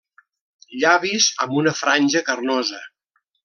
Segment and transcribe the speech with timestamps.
[0.83, 2.85] Llavis amb una franja carnosa.